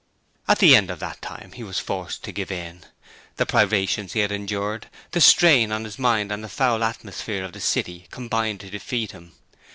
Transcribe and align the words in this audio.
At 0.47 0.57
the 0.57 0.75
end 0.75 0.89
of 0.89 0.97
that 0.97 1.21
time 1.21 1.51
he 1.51 1.61
was 1.61 1.77
forced 1.77 2.23
to 2.23 2.31
give 2.31 2.49
in. 2.51 2.83
The 3.35 3.45
privations 3.45 4.13
he 4.13 4.21
had 4.21 4.31
endured, 4.31 4.89
the 5.11 5.21
strain 5.21 5.71
on 5.71 5.83
his 5.83 5.99
mind 5.99 6.31
and 6.31 6.43
the 6.43 6.49
foul 6.49 6.83
atmosphere 6.83 7.43
of 7.45 7.53
the 7.53 7.61
city 7.61 8.07
combined 8.09 8.61
to 8.61 8.71
defeat 8.71 9.11
him. 9.11 9.33